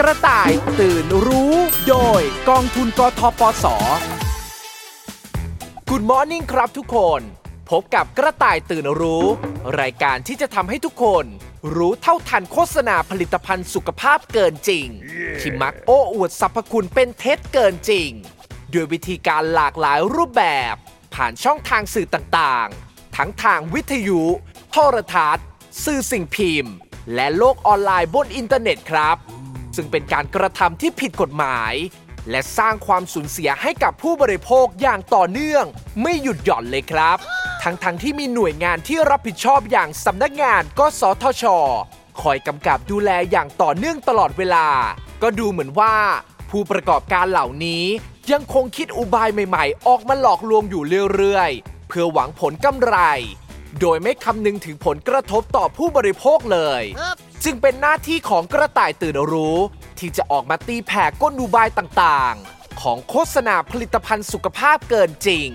[0.00, 1.54] กระต่ายตื่นรู้
[1.88, 3.66] โดยกองทุนกทปส
[5.88, 7.20] Good Morning ครับทุกคน
[7.70, 9.24] พบกับกระต่ายตื่นรู้
[9.80, 11.24] รายการที่จะทำให้ทุกคน
[11.76, 14.86] รู้เท่าทันโฆษณาผลิตภัณฑ์สุขภาพเกินจริง
[15.40, 18.10] ที่มักโอ้อวดสรรพคุณเป็นเท็จเกินจริง
[18.72, 20.74] ด้วยวิธีการหลากหลายรูปแบบ
[21.14, 24.22] ผ่านช่องทางสื่อต่างๆ ทั้งทางวิทยุ
[24.70, 25.46] โทรทัศน์
[25.84, 26.74] สื่อสิ่งพิมพ์
[27.14, 29.18] และโลกออนไลน์บนอินเทอร์เน็ตครับ
[29.76, 31.74] ซึ่งเป็นการกระทำที่ผิดกฎหมาย
[32.30, 35.64] และสร้างความสูญเสียให้กับผู้บริโภคอย่างต่อเนื่อง
[36.02, 37.18] ไม่หยุดหย่อนเลยครับ
[37.62, 41.44] ทั้งๆทที่มีหน่วยงานที่รับผิดชอบอย่างสำนักงานกสทช
[42.20, 44.66] คอยกำกับดูแลอย่างต่อเนื่องตลอดเวลา
[45.22, 45.94] ก็ดูเหมือนว่า
[46.50, 47.84] ผู้ประกอบการเหล่านี้
[48.32, 50.82] ยังคงคิดอุบายใหม่ๆ ออกมาหลอกลวงอยู่
[51.14, 52.96] เรื่อยๆ เพื่อหวังผลกำไร
[53.80, 56.82] โดยไม่คำนึงถึงผลกระทบต่อผู้บริโภคเลย
[57.44, 59.58] จึงเป็นหน้าที่ของกระต่ายตื่นรู้
[59.98, 65.48] ที่จะออกมาตีแผ่ก้นอุบายต่างๆ ของโฆษณาผลิตภัณฑ์สุขภาพเกินจริง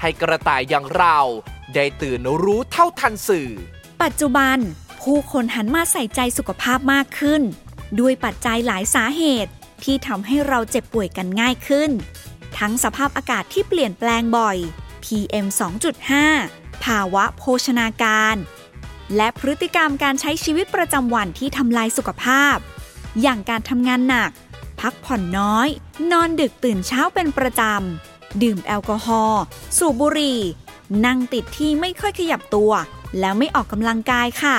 [0.00, 1.18] ให้กระต่ายอย่างเรา
[1.74, 3.50] ได้ตื่นรู้เท่าทันสื่อ
[4.02, 4.58] ปัจจุบัน
[5.02, 7.42] ผู้คนหันมาใส่ใจสุขภาพมากขึ้น
[8.00, 9.52] ด้วยปัจจัยหลายสาเหตุ
[9.84, 11.90] ที่ทำให้เราเจ็บป่วยกันง่ายขึ้น
[12.58, 14.58] ทั้งสภาพอากาศที่เปลี่ยนแปลงบ่อย
[15.04, 15.46] PM
[16.20, 18.36] 2.5 ภาวะโภชนาการ
[19.16, 22.56] และพฤติกรรมการใช้ชีวิตประจำวันที่ทำลายสุขภาพ
[23.22, 24.30] อย่างการทำงานหนัก
[24.80, 25.68] พักผ่อนน้อย
[26.12, 29.42] นอนดึกตื่นเช้าเป็นประจำ ดื่มแอลกอฮอล์
[29.78, 30.40] สูบบุหรี่
[31.06, 32.72] นั่งติดที่ไม่ค่อยขยับตัว
[33.20, 34.58] แล้วไม่ออกกำลังกายค่ะ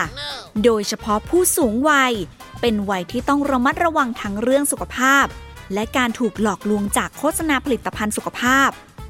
[0.63, 2.13] โดยเฉพาะผู้สูงวัย
[2.61, 5.25] เป็นวัยที่ต้องระมัดระวังทั้งเรื่องสุขภาพ
[5.73, 8.69] และการถูกหลอกลวงจากโฆษณาผลิตภัณฑ์สุขภาพ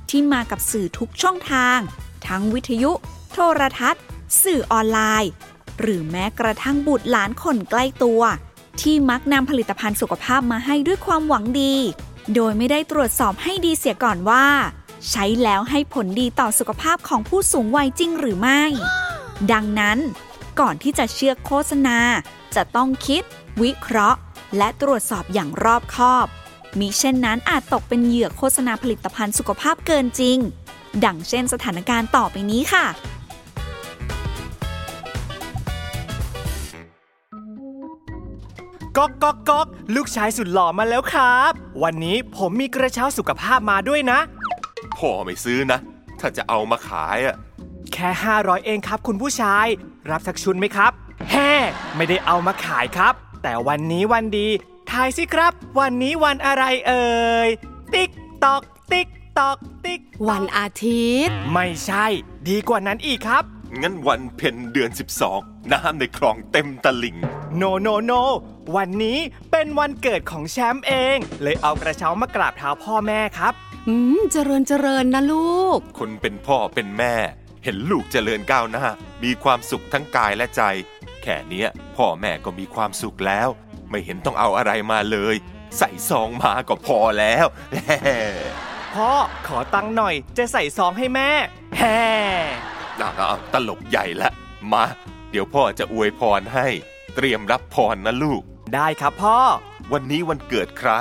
[0.10, 1.80] ที่มากับสื่อทุกช่องทาง
[2.28, 2.92] ทั้งวิทยุ
[3.32, 4.04] โทรทัศน์
[4.44, 5.32] สื่อออนไลน์
[5.80, 8.22] หรือแม้กระทั่งบุตรหลานคนใกล้ตัว
[8.82, 11.76] ที่มักนำผลิตภัณฑ์สุขภาพมาให้ด้วยความหวังดี
[12.36, 14.46] โดยไม่ได้ตรวจสอบให้ดีเสียก่อนว่า
[15.10, 18.62] ใช้แล้วให้ผลดีต่อสุขภาพของผู้สูงวัยจริงหรือไม่
[19.52, 19.98] ดังนั้น
[20.60, 22.00] ก่อนที่จะเชื่อโฆษณา
[22.56, 23.24] จะต้องคิด
[23.62, 24.20] วิเคราะห์
[24.58, 26.28] และตรวจสอบอย่างรอบคอบ
[26.80, 30.38] มิเช่นนั้นอาจตกเป็นเหยื่อโฆษณาผลิตภัณฑ์สุขภาพเกินจริง
[31.06, 32.86] ดังเช่นสถานการณ์ต่อไปนี้ค่ะ
[38.98, 41.52] ก๊อกก๊อกก๊อกลูกชายสุดหล่อมาแล้วครับ
[41.84, 44.20] วันนี้ผมมีกระเช้าสุขภาพมาด้วยนะ
[44.98, 45.80] พ่อไม่ซื้อนะ
[46.20, 47.36] ถ้าจะเอามาขายอะ
[47.94, 49.66] แค่ 500 เองครับ คุณผู้ชาย
[50.12, 50.92] รับสักชุดไหมครับ
[51.32, 51.52] แฮ่
[51.96, 54.48] ไม่ได้เอามาขายครับ แต่วันนี้วันดี
[54.92, 57.08] ทายสิครับ วันนี้วันอะไรเอ่
[57.48, 57.50] ย
[57.94, 58.10] tick
[58.44, 59.08] tock tick
[59.40, 62.06] tock tick tock วันอาทิตย์ ไม่ใช่
[62.50, 63.44] ดีกว่านั้นอีกครับ
[63.82, 64.90] งั้นวันเพ็ญเดือน
[65.32, 67.18] 12 น้ำในคลองเต็มตลิ่ง
[67.58, 68.12] no no no
[68.76, 69.20] วันนี้
[69.52, 73.54] เป็นวันเกิดของแชมป์เอง เลยเอากระเช้ามากราบเท้าพ่อแม่ครับ
[73.88, 77.16] อืม เจริญเจริญนะลูก คนเป็นพ่อเป็นแม่
[77.64, 78.86] เห็นลูกเจริญก้าวหน้า
[79.24, 80.62] มีความสุขทั้งกายและใจ
[81.24, 81.68] แค่เนี้ย
[81.98, 83.50] พ่อแม่ก็มีความสุขแล้ว
[83.90, 85.36] ไม่เห็นต้องเอาอะไรมาเลย
[85.78, 87.46] ใส่ซองมาก็พอแล้ว
[88.96, 89.12] พ่อ
[89.48, 91.30] ขอตังค์หน่อยจะใส่ซองให้แม่
[91.78, 92.00] แฮ่
[93.02, 94.30] อ้าวตลกใหญ่ละ
[94.72, 94.86] มา
[95.32, 96.68] เดี๋ยวพ่อจะอวยพรให้
[97.16, 98.42] เตรียมรับพรนะลูก
[98.74, 99.40] ได้ครับพ่อ
[99.92, 100.92] วันนี้วันเกิดใคร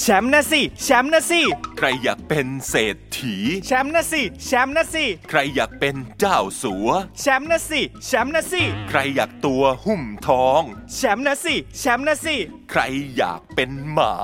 [0.00, 1.42] แชมป์นะสิ แชมป์นะสิ
[1.78, 3.36] ใครอยากเป็นเศรษฐี
[3.66, 6.88] แชมป์นะสิ แชมป์นะสิ ใครอยากเป็นเจ้าสัว
[7.20, 10.62] แชมป์นะสิ แชมป์นะสิ ใครอยากตัวหุ้มทอง
[10.94, 12.36] แชมป์นะสิ แชมป์นะสิ
[12.70, 12.80] ใคร
[13.16, 14.14] อยากเป็นหมา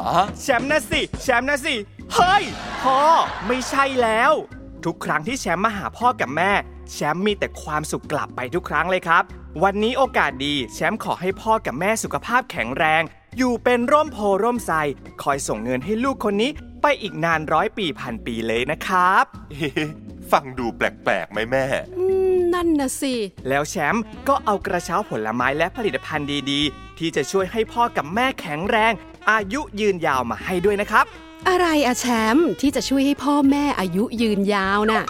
[0.42, 1.74] แชมป์นะสิ แชมป์นะสิ
[2.14, 2.44] เฮ้ย
[2.82, 3.00] พ่อ
[3.46, 4.32] ไม่ใช่แล้ว
[4.84, 6.52] ทุกครั้งที่แชมป์มาหาพ่อกับแม่
[6.92, 9.22] แชมป์มีแต่ความสุขกลับไปทุกครั้งเลยครับ
[9.62, 13.02] วันนี้โอกาสดีแชมป์ขอให้พ่อกับแม่สุขภาพแข็งแรง
[13.36, 14.76] อยู่เป็นร่มโพร่มไทร
[15.22, 16.50] คอยส่งเงินให้ลูกคนนี้
[16.82, 19.24] ไปอีกนานร้อยปีพันปีเลยนะครับ
[19.56, 19.70] เฮ้
[20.32, 21.64] ฟังดูแปลกๆไหมแม่
[21.98, 23.14] อืมนั่นนะสิ
[23.48, 28.92] แล้วแชมป์ก็เอากระเช้าผลไม้และผลิตภัณฑ์ดีๆ ที่จะช่วยให้พ่อกับแม่แข็งแรง
[29.30, 31.04] อายุยืนยาวมาให้ด้วยนะครับ
[31.48, 35.02] อะไรอะแชมป์ที่จะช่วยให้พ่อแม่อายุยืนยาวน่ะ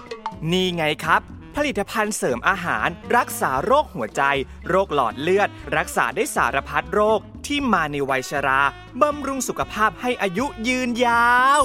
[0.51, 1.21] นี่ไงครับ
[1.57, 4.23] ผลิตภัณฑ์เสริมอาหาร รักษาโรคหัวใจ
[4.69, 8.61] โรคหลอดเลือด รักษาได้สารพัดโรคที่มาในวัยชรา
[9.03, 11.63] บำรุงสุขภาพให้อายุยืนยาว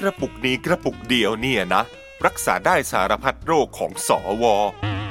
[0.00, 1.82] กระปุกนี้กระปุกเดียวเนี่ยนะ
[2.26, 4.44] รักษาได้สารพัดโรคของสอว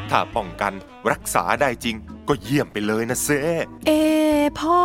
[0.10, 0.74] ถ้าป้องกัน
[1.12, 1.96] รักษาได้จริง
[2.28, 3.42] ก็เยี่ยมไปเลยนะเซ่
[3.88, 3.92] เอ
[4.60, 4.82] พ่อ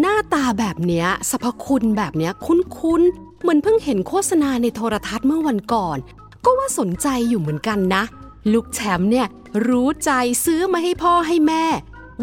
[0.00, 5.98] หน้าตาแบบเนี้ยสรรพคุณแบบเนี้ยคุ้นๆเหมือนเพิ่งเห็นโฆษณาในโทรทัศน์เมื่อวันก่อน
[6.44, 8.04] ก็ว่าสนใจอยู่เหมือนกันนะ
[8.52, 9.26] ลูกแชมป์เนี่ย
[9.68, 10.10] รู้ใจ
[10.44, 11.64] ซื้อมาให้พ่อให้แม่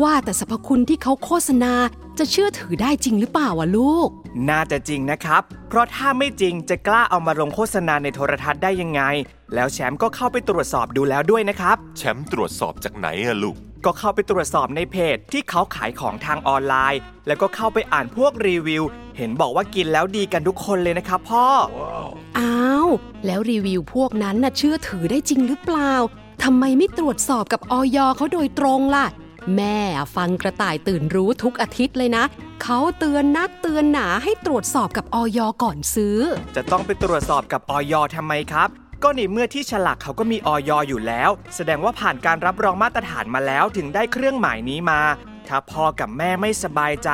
[0.02, 1.74] ว่าแต่สรรพคุณที่เขาโฆษณา
[2.20, 4.08] จะเชื่อถือได้จริงหรือเปล่าวะลูก
[4.50, 9.02] น่าจะจริงนะครับ เพราะถ้าไม่จริงจะกล้าเอามาลงโฆษณาในโทรทัศน์ได้ยังไง
[9.54, 13.56] แล้วแชมป์ก็เข้าไปตรวจสอบดูแล้วด้วยนะครับ แชมป์ตรวจสอบจากไหนอะลูก
[13.88, 18.84] ก็เข้าไปตรวจสอบในเพจที่เขาขายของทางออนไลน์ แล้วก็เข้าไปอ่านพวกรีวิว
[19.18, 21.46] เห็นบอกว่ากินแล้วดีกันทุกคนเลยนะครับพ่อ
[22.40, 22.88] อ้าว
[23.26, 25.94] แล้วรีวิวพวกนั้นน่ะเชื่อถือได้จริงหรือเปล่า
[26.44, 29.06] ทำไมไม่ตรวจสอบกับออยเขาโดยตรงล่ะ
[29.56, 29.80] แม่
[30.16, 32.24] ฟังกระต่ายตื่นรู้ทุกอาทิตย์เลยนะ
[32.64, 36.18] เขาเตือนนักเตือนหนาให้ตรวจสอบกับออยก่อนซื้อ
[36.56, 38.70] จะต้องไปตรวจสอบกับออยทำไมครับ
[39.04, 45.02] ก็ในเมื่อที่ฉลากเขาก็มีออยอยู่แล้ว แสดงว่าผ่านการรับรองมาตรฐานมาแล้วถึงได้เครื่องหมายนี้มา
[45.48, 47.10] ถ้าพ่อกับแม่ไม่สบายใจ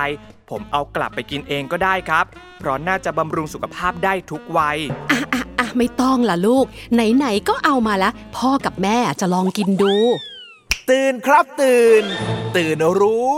[0.50, 2.25] ผมเอากลับไปกินเองก็ได้ครับ
[2.59, 4.77] เพราะน่าจะบำรุงสุขภาพได้ทุกวัย
[5.12, 9.95] อะอะอะไม่ต้องล่ะลูก ไหนๆก็เอามาละ พ่อกับแม่จะลองกินดู
[10.89, 12.03] ตื่นครับตื่น
[12.57, 13.33] ตื่นรู้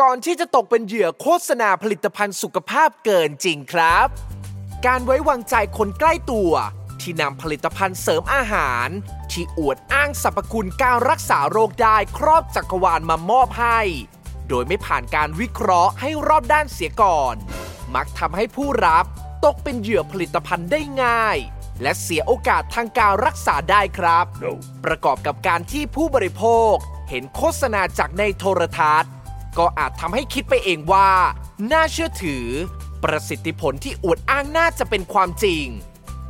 [0.00, 4.06] ก่อนที่จะตกเป็นเหยื่อโฆษณาผลิตภัณฑ์สุขภาพเกินจริงครับ
[4.86, 6.52] การไว้วางใจคนใกล้ตัว
[7.06, 8.88] ที่นำผลิตภัณฑ์เสริมอาหาร
[9.32, 13.80] ที่อวดอ้างสรรพคุณการรักษาโรคได้ครอบจักรวาลมามอบให้
[14.48, 17.34] โดยไม่ผ่านการวิเคราะห์ให้รอบด้านเสียก่อน
[17.94, 19.04] มักทำให้ผู้รับ
[19.44, 21.36] ตกเป็นเหยื่อผลิตภัณฑ์ได้ง่าย
[21.82, 24.26] และเสียโอกาสทางการรักษาได้ครับ
[24.84, 26.74] ประกอบกับการที่ผู้บริโภค
[27.08, 29.10] เห็นโฆษณาจากในโทรทัศน์
[29.58, 31.10] ก็อาจทำให้คิดไปเองว่า
[31.72, 32.46] น่าเชื่อถือ
[33.04, 35.66] ประสิทธิผลที่อวดอ้างน่าจะเป็นความจริง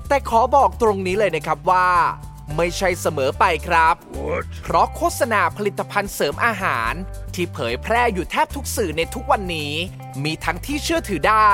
[0.08, 1.88] แต่ขอบอกตรงนี้เลยนะครับว่า
[2.56, 3.94] ไม่ใช่เสมอไปครับ
[4.62, 6.93] เพราะโฆษณาผลิตภัณฑ์เสริมอาหาร
[7.35, 9.73] ที่เผยแพร่อยู่แทบทุกสื่อในทุกวันนี้
[10.25, 11.50] มีทั้งที่เชื่อถือได้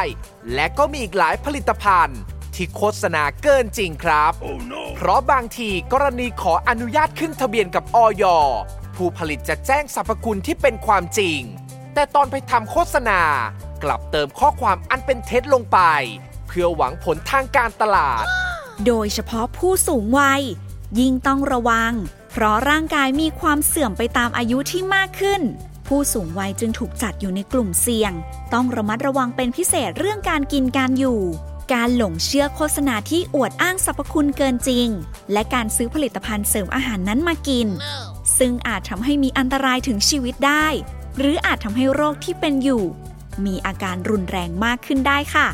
[0.54, 2.20] และก็มีอีกหลายผลิตภัณฑ์
[2.54, 4.32] ที่โฆษณาเกินจริงครับ
[4.96, 8.24] เพราะบางทีกรณีขออนุญาตขึ้นทะเบียนกับออย
[8.96, 11.40] ผู้ผลิตจะแจ้งสรรพคุณที่เป็นความจริง
[11.94, 13.20] แต่ตอนไปทำโฆษณา
[13.82, 15.78] กลับเติมข้อความอันเป็นเท็จลงไป
[16.31, 18.24] เพื่อหวังผลทางการตลาด
[18.86, 20.42] โดยเฉพาะผู้สูงวัย
[20.98, 21.92] ยิ่งต้องระวัง
[22.30, 25.42] เพราะร่างกายมีความเสื่อมไปตามอายุที่มากขึ้น
[25.86, 28.12] ผู้สูงวัยจึงถูกจัดอยู่ในกลุ่มเสี่ยง
[28.52, 31.20] ต้องระมัดระวังเป็นพิเศษเรื่องการกินการอยู่
[31.74, 34.88] การหลงเชื่อโฆษณาที่อวดอ้างสรรพคุณเกินจริง
[35.32, 37.68] และการซื้อผลิตภัณฑ์เสริมอาหารนั้นมากิน
[38.38, 40.66] ซึ่งอาจทำให้มีอันตรายถึงชีวิตได้
[41.18, 42.84] หรืออาจทำให้โรคที่เป็นอยู่
[43.44, 45.48] มีอาการรุนแรงมากขึ้นได้ค่ะ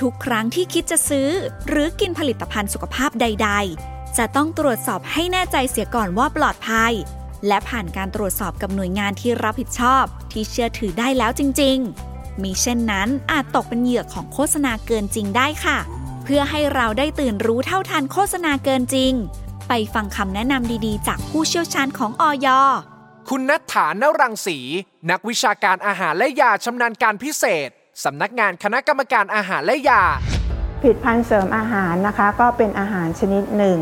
[0.00, 1.28] ทุกครั้งที่คิดจะซื้อ
[1.68, 3.50] หรือกินผลิตภัณฑ์สุขภาพใด
[3.84, 6.92] ๆ จะต้องตรวจสอบให้แน่ใจเสียก่อนว่าปลอดภัย
[7.46, 11.78] และผ่านการตรวจสอบกับหน่วยงานที่รับผิดชอบ ที่เชื่อถือได้แล้วจริง
[12.10, 15.78] ๆ มีเช่นนั้นอาจตกเป็นเหยื่อของโฆษณาเกินจริงได้ค่ะ
[16.24, 19.12] เพื่อให้เราได้ตื่นรู้เท่าทันโฆษณาเกินจริง
[19.68, 22.48] ไปฟังคำแนะนำดีๆ จากผู้เชี่ยวชาญของออย
[23.28, 24.58] คุณนัทฐานรังสี
[25.10, 27.70] นักวิชาการอาหารและยาชำนาญการพิเศษ
[28.02, 30.02] สำนักงานคณะกรรมการอาหารและยา
[30.80, 33.78] ผลิตภัณฑ์เสริมอาหารนะคะ ก็เป็นอาหารชนิดหนึ่ง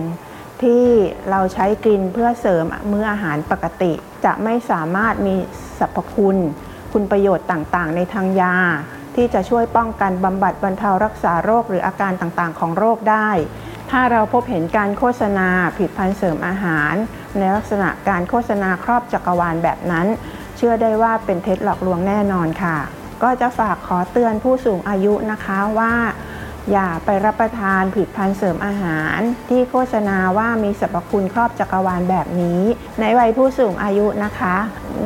[0.63, 0.85] ที่
[1.31, 3.93] เราใช้กินเพื่อเสริมมื้ออาหารปกติ
[4.25, 5.35] จะไม่สามารถมี
[5.79, 6.37] สรรพคุณ
[6.93, 8.57] คุณประโยชน์ต่างๆ ในทางยา
[9.17, 13.31] ที่จะช่วยป้องกันบำบัดบรรเทารักษาโรคหรืออาการต่างๆ ของโรคได้
[13.91, 16.95] ถ้าเราพบเห็นการโฆษณาผลิตภัณฑ์เสริมอาหาร
[17.39, 20.07] ในลักษณะการโฆษณาครอบจักรวาลแบบนั้น
[20.57, 22.79] เชื่อได้ว่าเป็นเท็จหลอกลวงแน่นอนค่ะ
[23.23, 25.95] ก็จะฝากขอเตือนผู้สูงอายุนะคะว่า
[26.73, 29.19] อย่าไปรับประทานผลิตภัณฑ์เสริมอาหาร
[29.49, 32.61] ที่โฆษณาว่ามีสรรพคุณครอบจักรวาลแบบนี้
[33.01, 34.57] ในวัยผู้สูงอายุนะคะ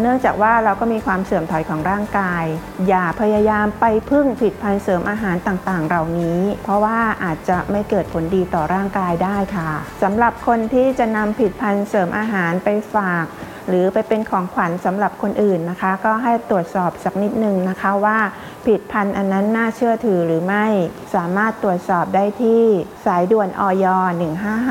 [0.00, 2.44] เนื่องจากว่าเราก็มีความเสื่อมถอยของร่างกาย
[2.88, 9.70] อย่าพยายามไปพึ่งผลิตภัณฑ์เสริมอาหารต่างๆ เหล่านี้ เพราะว่าอาจจะไม่เกิดผลดีต่อร่างกายได้ค่ะ
[10.02, 13.26] สำหรับคนที่จะนำผลิตภัณฑ์เสริมอาหารไปฝาก
[13.68, 18.18] หรือไปเป็นของขวัญสำหรับคนอื่นนะคะ ก็ให้ตรวจสอบสักนิดนึงนะคะว่า
[18.64, 20.66] ผลิตภัณฑ์อันนั้นน่าเชื่อถือหรือไม่
[21.14, 22.62] สามารถตรวจสอบได้ที่
[23.06, 23.86] สายด่วนอย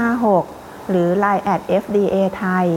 [0.04, 2.68] 1556 หรือ Line at FDA ไทย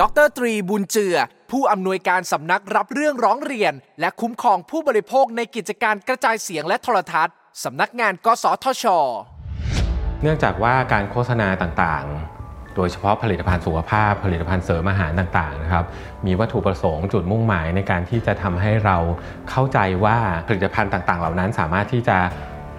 [0.00, 1.16] ดรตรีบุญเจือ
[1.50, 7.34] ผู้อำนวยการสำนักรับเรื่องร้องเรียน และคุ้มครองผู้บริโภคในกิจการกระจายเสียงและโทรทัศน์
[7.64, 8.84] สำนักงานกสทช
[10.22, 12.39] เนื่องจากว่าการโฆษณาต่างๆ
[12.76, 15.84] โดยเฉพาะผลิตภัณฑ์สุขภาพ ผลิตภัณฑ์เสริมอาหารต่างๆนะครับ
[16.26, 18.96] มีวัตถุประสงค์จุดมุ่งหมายในการที่จะทำให้เรา
[19.50, 22.18] เข้าใจว่าผลิตภัณฑ์ต่าง ๆ เหล่านั้นสามารถที่จะ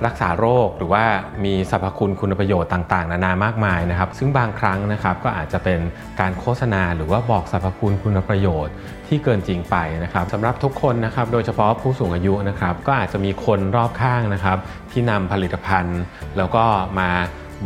[0.08, 1.04] รักษาโรคหรือว่า
[1.46, 5.80] มีสรรพคุณคุณประโยชน์ต่าง ๆ นานามากมายนะครับ ซึ่งบางครั้งนะครับก็อาจจะเป็น
[6.20, 8.74] การโฆษณาหรือว่าบอกสรรพคุณคุณประโยชน์
[9.08, 14.58] ที่เกินจริงไปนะครับสำหรับทุกคนนะครับ โดยเฉพาะผู้สูงอายุนะครับ ก็อาจจะมีคนรอบข้างนะครับ
[14.92, 16.02] ที่นำผลิตภัณฑ์
[16.38, 16.64] แล้วก็
[17.00, 17.10] มา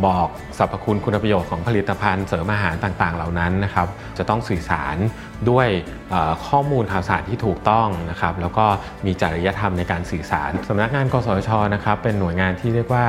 [0.04, 3.88] บอกสรรพคุณคุณประโยชน์ของผลิตภัณฑ์เสริมอาหารต่างๆ เหล่านั้นนะครับ
[4.18, 4.96] จะต้องสื่อสาร
[5.50, 5.68] ด้วย
[6.46, 8.66] ข้อมูลข่าวสารที่ถูกต้องนะครับ แล้วก็
[9.06, 13.06] มีจริยธรรมในการสื่อสารสำนักงานกสชนะครับ เป็นหน่วยงานที่เรียกว่า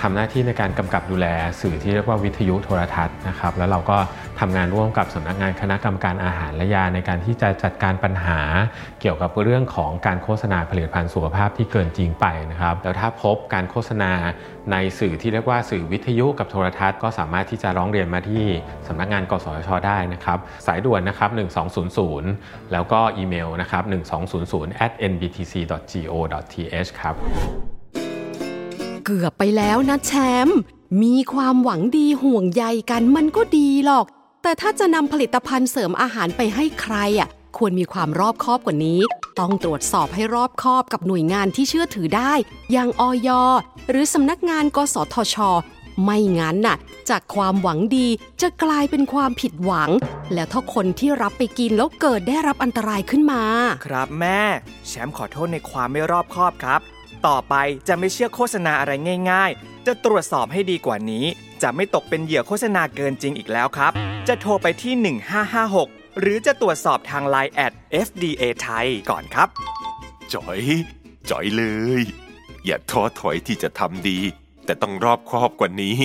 [0.00, 1.26] ทำหน้าที่ในการกำกับดูแล
[1.60, 3.98] สื่อที่เรียกว่าวิทยุโทรทัศน์นะครับ แล้วเราก็
[4.40, 8.40] ทำงานร่วมกับสำนักงานคณะกรรมการอาหารและยาในการที่จะจัดการปัญหา
[9.00, 14.12] เกี่ยวกับเรื่องของการโฆษณาผลิตภัณฑ์สุขภาพที่เกินจริงไปนะครับ แล้วถ้าพบการโฆษณา
[14.72, 18.44] ในสื่อที่เรียกว่าสื่อวิทยุกับโทรทัศน์ก็สามารถที่จะร้องเรียนมาที่
[18.88, 21.30] สำนักงานกสชได้นะครับสายด่วนนะครับ
[21.96, 23.82] 1200 แล้วก็อีเมลนะครับ
[24.34, 27.16] 1200 at nbtc.go.th ครับ
[29.08, 30.12] เกือบไปแล้วนะแช
[30.46, 30.58] มป์
[31.02, 34.06] มีความหวังดีห่วงใยกันมันก็ดีหรอก
[34.42, 39.00] แต่ถ้าจะนำผลิตภัณฑ์เสริมอาหารไปให้ใครอะควรมีความรอบคอบกว่านี้
[39.38, 42.32] ต้องตรวจสอบให้รอบคอบกับหน่วยงานที่เชื่อถือได้
[42.72, 43.28] อย่างอย
[43.90, 45.36] หรือสำนักงานกสทช
[46.04, 46.76] ไม่งั้นน่ะ
[47.10, 48.08] จากความหวังดี
[48.42, 49.90] จะกลายเป็นความผิดหวัง
[50.34, 53.42] แล้วถ้าคนที่รับไปกินแล้วเกิดได้รับอันตรายขึ้นมา
[53.86, 54.40] ครับแม่
[54.88, 56.80] แชมป์ขอโทษในความไม่รอบคอบครับ
[57.26, 57.54] ต่อไป
[57.88, 58.92] จะไม่เชื่อโฆษณาอะไร
[59.30, 61.24] ง่าย ๆ จะตรวจสอบให้ดีกว่านี้
[61.62, 63.92] จะไม่ตกเป็นเหยื่อโฆษณาเกินจริงอีกแล้วครับ
[64.28, 65.16] จะโทรไปที่
[65.56, 67.72] 1556 หรือจะตรวจสอบทาง Line แอด
[68.06, 69.48] FDA ไทยก่อนครับ
[70.32, 70.60] จอย
[71.30, 71.62] จอยเล
[72.00, 72.02] ย
[72.64, 74.18] อย่าท้อถอยที่จะทำดี
[74.64, 75.98] แต่ต้องรอบคอบกว่านี้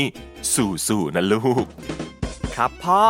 [0.53, 1.65] สู้ๆนะลูก
[2.55, 3.03] ครับพ่อ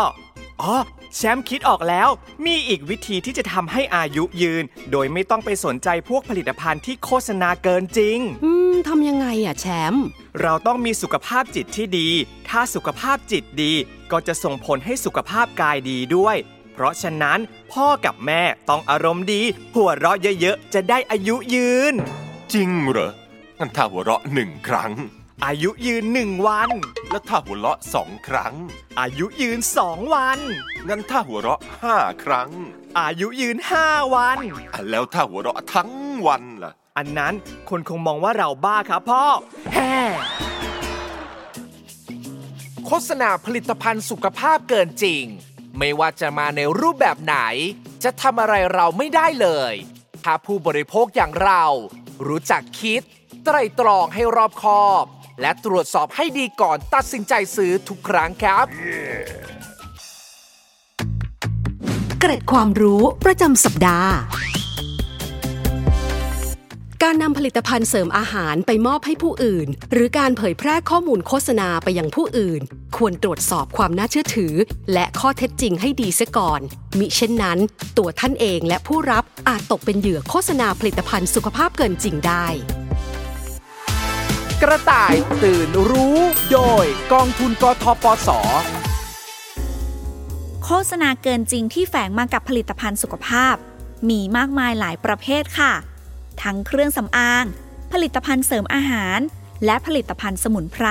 [0.61, 0.75] อ๋อ
[1.15, 2.09] แชมป์คิดออกแล้ว
[2.45, 10.05] มีอีกวิธีที่จะทำให้อายุยืน โดยไม่ต้องไปสนใจพวกผลิตภัณฑ์ที่โฆษณาเกินจริง อืมทำยังไงอะแชมป์
[10.41, 12.09] เราต้องมีสุขภาพจิตที่ดี
[12.49, 13.73] ถ้าสุขภาพจิตดี
[14.11, 16.35] ก็จะส่งผลให้สุขภาพกายดีด้วย
[16.73, 17.39] เพราะฉะนั้น
[17.73, 19.41] พ่อกับแม่ต้องอารมณ์ดี
[19.75, 21.93] หัวเราะเยอะๆ จะได้อายุยืน
[22.53, 23.11] จริงเหรอ
[23.59, 24.91] งั้นถ้าหัวเราะหนึ่งครั้ง
[25.45, 26.69] อายุยืนหนึ่งวัน
[27.09, 28.53] แล้วถ้าหัวเราะสองครั้ง
[28.99, 30.39] อายุยืนสองวัน
[30.87, 32.49] งั้นถ้าหัวเราะห้าครั้ง
[32.99, 34.37] อายุยืนห้าวัน
[34.89, 35.91] แล้วถ้าหัวเราะทั้ง
[36.27, 37.33] วันล่ะ อันนั้น
[37.69, 39.23] คนคงมองว่าเราบ้าครับพ่อ
[39.73, 39.95] แฮ่
[42.85, 45.23] โฆษณาผลิตภัณฑ์สุขภาพเกินจริง
[45.77, 47.35] ไม่ว่าจะมาในรูปแบบไหน
[48.03, 49.73] จะทำอะไรเราไม่ได้เลย
[50.23, 51.63] ถ้าผู้บริโภคอย่างเรา
[52.27, 53.01] รู้จักคิด
[53.45, 55.05] ไตรตรองให้รอบคอบ
[55.41, 58.65] และตรวจสอบให้ดีก่อนตัดสินใจซื้อทุกครั้งครับ
[62.19, 64.11] เกร็ดความรู้ประจำสัปดาห์
[67.03, 72.61] การนำผลิตภัณฑ์เสริมอาหารไปมอบให้ผู้อื่น หรือการเผยแพร่ข้อมูลโฆษณาไปยังผู้อื่น
[72.97, 74.53] ควรตรวจสอบความน่าเชื่อถือ
[74.93, 76.61] และข้อเท็จจริงให้ดีเสียก่อน
[76.99, 77.57] มิเช่นนั้น
[77.97, 82.45] ตัวท่านเองและผู้รับอาจตกเป็นเหยื่อโฆษณาผลิตภัณฑ์สุขภาพเกินจริงได้
[84.65, 86.17] กระต่ายตื่นรู้
[86.51, 88.29] โดยกองทุนกทปส
[90.63, 93.55] โฆษณาเกินจริงที่แฝงมากับผลิตภัณฑ์สุขภาพ
[94.09, 95.73] มีมากมายหลายประเภทค่ะ
[96.41, 97.45] ทั้งเครื่องสำอาง
[97.93, 99.19] ผลิตภัณฑ์เสริมอาหาร
[99.65, 100.87] และผลิตภัณฑ์สมุนไพร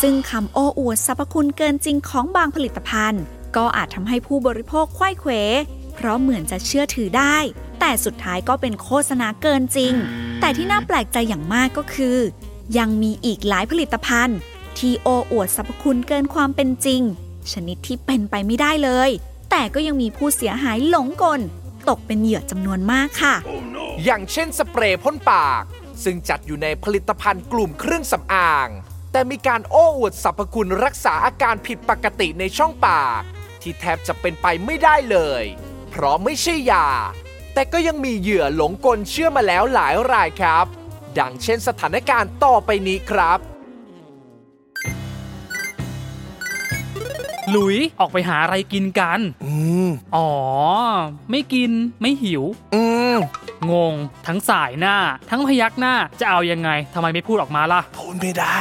[0.00, 3.22] ซึ่งคำโอ้อวดสรรพคุณเกินจริงของบางผลิตภัณฑ์
[3.56, 5.32] ก็อาจทำให้ผู้บริโภคควยเขว
[5.94, 7.36] เพราะเหมือนจะเชื่อถือได้
[7.80, 9.94] แต่สุดท้ายก็เป็นโฆษณาเกินจริง
[10.40, 12.18] แต่ที่น่าแปลกใจอย่างมากก็คือ
[12.78, 14.38] ยังมีอีกหลายผลิตภัณฑ์
[14.78, 17.02] ที่โอ้อวดสรรพคุณเกินความเป็นจริง
[17.52, 19.10] ชนิดที่เป็นไปไม่ได้เลย
[19.50, 21.40] แต่ก็ยังมีผู้เสียหายหลงกล
[21.88, 23.84] ตกเป็นเหยื่อจำนวนมากค่ะ oh, no.
[24.04, 25.62] อย่างเช่นสเปรย์พ่นปาก
[26.04, 28.68] ซึ่งจัดอยู่ในผลิตภัณฑ์กลุ่มเครื่องสำอาง
[29.12, 33.22] แต่มีการโอ้อวดสรรพคุณรักษาอาการผิดปกติในช่องปาก
[33.62, 35.44] ที่แทบจะเป็นไปไม่ได้เลย
[35.90, 36.88] เพราะไม่ใช่ยา
[37.54, 40.66] แต่ก็ยังมีเหยื่อหลงกลเชื่อมาแล้วหลายรายครับ
[41.18, 43.38] ดังเช่นสถานการณ์ต่อไปนี้ครับ
[47.50, 49.52] หลุยออกไปหาอะไรกินกัน อื
[49.86, 50.30] ม อ๋อ
[51.30, 52.42] ไม่กินไม่หิว
[52.74, 52.82] อื
[53.16, 53.18] ม
[53.72, 53.94] งง
[54.26, 54.96] ทั้งสายหน้า
[55.30, 58.58] ทั้งพยักหน้าจะเอายังไงทำไมไม่พูดออกมาล่ะ พูดไม่ได้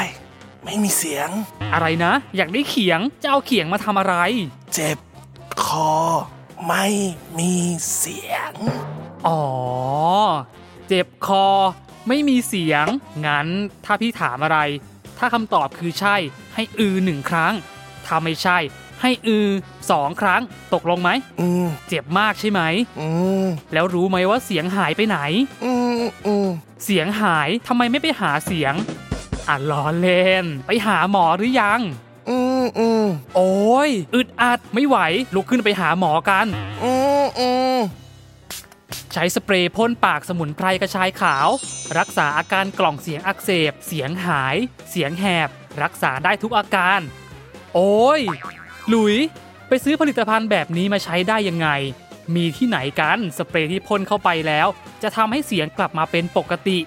[0.64, 1.30] ไม่มีเสียง
[1.74, 4.16] อะไรนะ อยากได้เขียงจะเอาเขียงมาทำอะไร
[4.74, 4.98] เจ็บ
[5.64, 5.92] คอ
[6.68, 6.86] ไม่
[7.38, 7.54] มี
[7.98, 8.54] เสียง
[9.28, 9.42] อ๋อ
[10.88, 11.46] เจ็บคอ
[12.08, 12.86] ไม่มีเสียง
[13.26, 13.48] งั้น
[13.86, 14.58] ถ้าพี่ถามอะไร
[15.18, 16.16] ถ้าคำตอบคือใช่
[16.54, 17.54] ให้อือหนึ่งครั้ง
[18.06, 18.58] ถ้าไม่ใช่
[19.02, 19.48] ให้อือ
[19.92, 20.42] สองครั้ง
[20.74, 22.62] ตกลงไหม อืมเจ็บมากใช่ไหม
[23.00, 23.08] อื
[23.46, 25.18] มแล้วรู้ไหมว่าเสียงหายไปไหน
[25.64, 26.48] อืมอืม
[26.86, 28.74] เสียงหายทำไมไม่ไปหาเสียง
[29.48, 31.80] อะล้อเล่น ไปหาหมอหรือยัง
[32.30, 33.06] อืมอืม
[33.36, 34.98] โอ้ยอึดอัดไม่ไหว
[35.36, 36.46] ลุกขึ้นไปหาหมอกัน
[36.84, 36.94] อื
[37.24, 37.78] มอืม
[39.14, 41.48] ใช้สเปรย์พ่นปากสมุนไพรกระชายขาว
[41.98, 44.56] รักษาอาการกล่องเสียงอักเสบ เสียงหาย
[44.90, 45.50] เสียงแหบ
[45.84, 47.00] รักษาได้ทุกอาการ
[47.74, 48.22] โอ้ย
[48.90, 49.16] หลุย
[49.68, 51.68] ไปซื้อผลิตภัณฑ์แบบนี้มาใช้ได้ยังไง
[52.36, 54.68] มีที่ไหนกันสเปรย์ที่พ่นเข้าไปแล้ว
[55.04, 56.80] จะทำให้เสียงกลับมาเป็นปกติ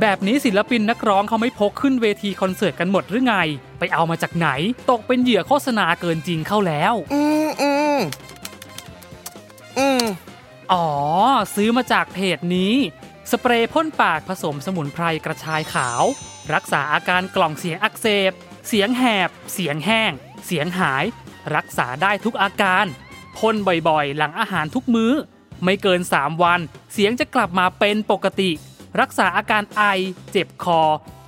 [0.00, 3.36] แบบนี้ศิลปินนักร้องเขาไม่พกขึ้นเวทีคอนเสิร์ตกันหมดหรือไง
[3.78, 4.48] ไปเอามาจากไหน
[4.90, 8.41] ตกเป็นเหยื่อโฆษณาเกินจริงเข้าแล้ว อืมอืมอืม
[10.72, 10.88] อ๋อ
[11.54, 12.74] ซื้อมาจากเพจนี้
[13.30, 16.02] สเปรย์พ่นปากผสมสมุนไพรกระชายขาว
[16.54, 18.32] รักษาอาการกล่องเสียงอักเสบ
[18.68, 20.12] เสียงแหบ เสียงแห้ง
[20.46, 21.04] เสียงหาย
[21.56, 22.84] รักษาได้ทุกอาการ
[23.38, 23.56] พ่น
[23.88, 25.12] บ่อยๆ หลังอาหารทุกมื้อ
[25.64, 26.60] ไม่เกิน 3 วัน
[26.92, 28.50] เสียงจะกลับมาเป็นปกติ
[29.00, 29.82] รักษาอาการไอ
[30.32, 30.80] เจ็บคอ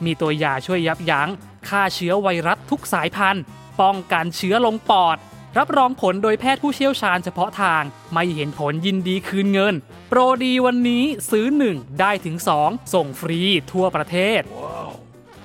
[0.04, 1.28] มีตัวยาช่วยยับยั้ง
[1.68, 3.42] ฆ่าเชื้อไวรัสทุกสายพันธุ์
[3.80, 5.16] ป้องกันเชื้อลงปอด
[5.58, 7.82] รับรองผลโดยแพทย์ผู้เชี่ยวชาญเฉพาะทาง
[8.12, 9.75] ไม่เห็นผลยินดีคืนเงิน
[10.08, 13.40] โปรดีวันนี้ซื้อ 1 ได้ถึง 2 ส่งฟรี
[13.73, 14.40] ทั่วประเทศ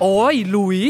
[0.00, 0.80] โอ้ยหลุย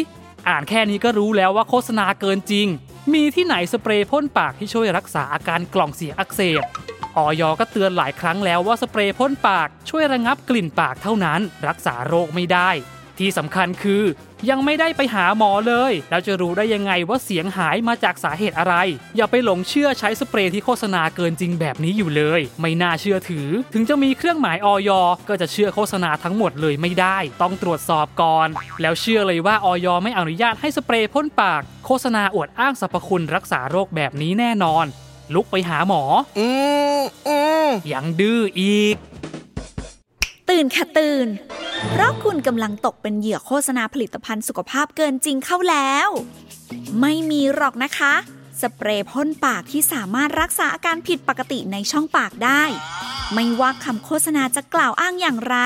[0.49, 2.67] อ่านแค่นี้ก็รู้แล้วว่าโฆษณาเกินจริง
[3.13, 6.63] มีที่ไหนสเปรย์พ่นปากที่ช่วยรักษาอาการกล่องเสียงอักเสบ
[7.17, 12.71] ออยก็เตือนหลายครั้งแล้วว่าสเปรย์พ่นปากช่วยระงับกลิ่นปากเท่านั้น รักษาโรคไม่ได้
[13.21, 14.03] ที่สำคัญคือ
[14.51, 18.75] ยังไม่ได้ไปหาหมอเลย แล้วจะรู้ได้ยังไงว่าเสียงหายมาจากสาเหตุอะไร
[19.17, 24.91] อย่าไปหลงเชื่อใช้สเปรย์ที่โฆษณาเกินจริงแบบนี้อยู่เลย ไม่น่าเชื่อถือ ถึงจะมีเครื่องหมายออย
[25.29, 28.49] ก็จะเชื่อโฆษณาทั้งหมดเลยไม่ได้ ต้องตรวจสอบก่อน
[28.83, 34.87] แล้วเชื่อเลยว่าออยไม่อนุญาตให้สเปรย์พ่นปาก โฆษณาอวดอ้างสรรพคุณรักษาโรคแบบนี้แน่นอน
[35.35, 36.03] ลุกไปหาหมอ
[36.39, 36.49] อื
[36.99, 38.97] มอืมยังดื้ออีก
[40.51, 41.29] ตื่นค่ะตื่น
[41.91, 46.09] เพราะคุณกำลังตกเป็นเหยื่อโฆษณาผลิตภัณฑ์สุขภาพเกินจริงเข้าแล้ว
[47.01, 48.15] ไม่มีหรอกนะคะ
[48.61, 52.63] สเปรย์พ่นปากที่สามารถรักษาอาการผิดปกติในช่องปากได้
[53.35, 55.57] ไม่ว่าคำโฆษณาจะกล่าวอ้างอย่างไร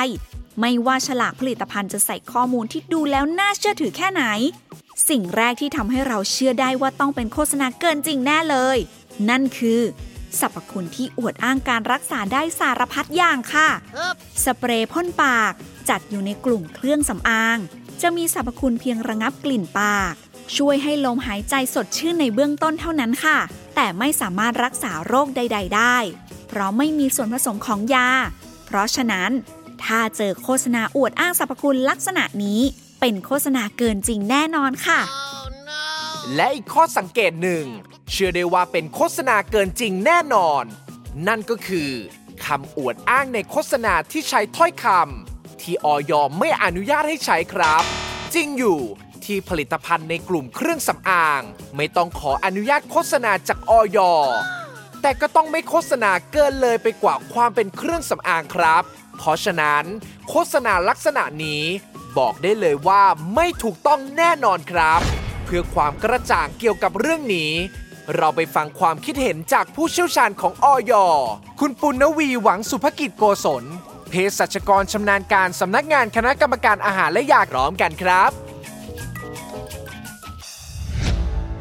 [0.60, 4.24] ไม่ว่าฉลากผลิตภัณฑ์จะใส่ข้อมูลที่ดูแล้วน่าเชื่อถือแค่ไหน
[5.08, 8.78] สิ่งแรกที่ทำให้เราเชื่อได้ว่าต้องเป็นโฆษณาเกินจริงแน่เลย
[9.30, 9.80] นั่นคือ
[10.40, 13.68] สรรพคุณที่อวดอ้างการรักษาได้สารพัดอย่างค่ะ
[14.44, 15.52] สเปรย์พ่นปาก
[15.88, 17.58] จัดอยู่ในกลุ่มเครื่องสำอาง
[18.02, 20.14] จะมีสรรพคุณเพียงระงับกลิ่นปาก
[20.56, 23.38] ช่วยให้ลมหายใจสดชื่นในเบื้องต้นเท่านั้นค่ะ
[23.74, 25.96] แต่ไม่สามารถรักษาโรคใด ๆ ได้
[26.48, 28.08] เพราะไม่มีส่วนผสมของยา
[28.66, 29.30] เพราะฉะนั้น
[29.84, 32.60] ถ้าเจอโฆษณาอวดอ้างสรรพคุณลักษณะนี้
[33.00, 35.00] เป็นโฆษณาเกินจริงแน่นอนค่ะ
[36.34, 37.64] และอีกข้อสังเกตหนึ่ง
[38.10, 40.64] เชื่อได้ว่าเป็นโฆษณาเกินจริงแน่นอน
[41.28, 41.90] นั่นก็คือ
[42.46, 47.84] คำอวดอ้างในโฆษณาที่ใช้ถ้อยคำที่ออยอไม่อนุญาตให้ใช้ครับ
[48.34, 48.80] จริงอยู่
[49.24, 51.42] ที่ผลิตภัณฑ์ในกลุ่มเครื่องสำอาง
[51.76, 53.98] ไม่ต้องขออนุญาตโฆษณาจากออย
[55.02, 58.82] แต่ก็ต้องไม่โฆษณาเกินเลยไปกว่าความเป็นเครื่องสำอางครับ
[59.18, 59.84] เพราะฉะนั้น
[60.28, 61.62] โฆษณาลักษณะนี้
[62.18, 63.02] บอกได้เลยว่า
[63.34, 65.02] ไม่ถูกต้องแน่นอนครับ
[65.56, 67.52] พื่อความกระจ่างเกี่ยวกับเรื่องนี้
[68.16, 70.92] เราไปฟังความคิดเห็นจากผู้เชี่ยวชาญของออย
[71.60, 73.64] คุณปุณณวีหวังสุภกิจโกศล
[74.08, 78.30] เภสัชกรชำนาญการสำนักงานคณะกรรมการอาหารและยาพร้อมกันครับ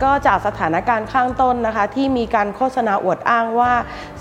[0.04, 3.74] ก็จากสถานการณ์ข้างต้นนะคะ ที่มีการโฆษณาอวดอ้างว่า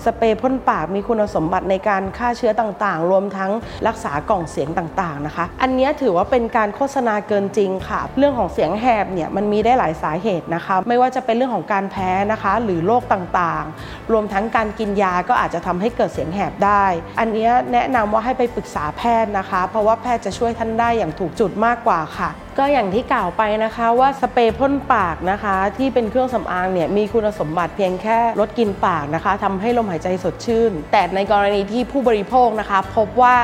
[0.05, 3.51] สเปรย์พ่นปากมีคุณสมบัติในการฆ่าเชื้อต่างๆ รวมทั้ง
[3.87, 16.85] รักษากล่องเสียงต่างๆนะคะ อันนี้ถือว่าเป็นการโฆษณาเกินจริงค่ะ เรื่องของเสียงแหบเนี่ยมันมีได้หลายสาเหตุนะคะ ไม่ว่าจะเป็นเรื่องของการแพ้นะคะ หรือโรคต่างๆ รวมทั้งการกินยาก็อาจจะทำให้เกิดเสียงแหบได้
[17.19, 33.35] อันนี้แนะนำว่าให้ไปปรึกษาแพทย์นะคะ เพราะว่าแพทย์จะช่วยท่านได้อย่างถูกจุดมากกว่าค่ะก็อย่างที่กล่าวไปนะคะว่าสเปรย์พ่นปากนะคะ ที่เป็นเครื่องสำอางเนี่ยมีคุณสมบัติเพียงแค่ลดกลิ่นปากนะคะทำให้ลมหายใจสดชื่น แต่ในกรณีที่ผู้บริโภคนะคะ พบว่า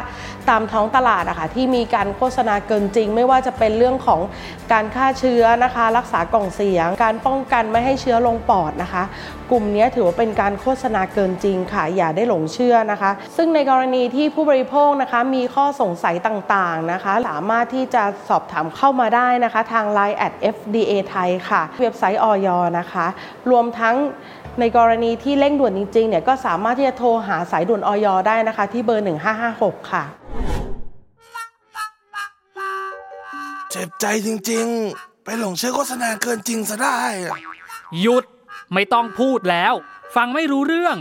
[0.50, 4.22] ตามท้องตลาดอะคะที่มีการโฆษณาเกินจริง ไม่ว่าจะเป็นเรื่องของ
[4.72, 9.04] การฆ่าเชื้อนะคะ รักษากล่องเสียง การป้องกันไม่ให้เชื้อลงปอดนะคะ
[9.52, 22.48] กลุ่มนี้ถือว่าเป็นการโฆษณาเกินจริงค่ะอย่าได้หลงเชื่อนะคะ ซึ่งในกรณีที่ผู้บริโภคนะคะมีข้อสงสัยต่างๆนะคะ สามารถที่จะสอบถามเข้ามาได้นะคะ ทาง Line at FDA ไทยค่ะ เว็บไซต์ออย
[22.80, 23.06] นะคะ
[23.52, 23.96] รวมทั้ง
[24.60, 29.06] ในกรณีที่เร่งด่วนจริงๆเนี่ยก็สามารถที่จะโทรหาสายด่วนออยได้นะคะ ที่เบอร์
[29.45, 30.04] 1556 ค่ะ
[33.72, 37.38] เจ็บใจจริงๆ ไปหลงเชื่อโฆษณาเกินจริงซะได้อะ
[38.02, 38.24] หยุด
[38.74, 39.74] ไม่ต้องพูดแล้ว
[40.15, 40.95] ฟังไม่รู้เรื่อง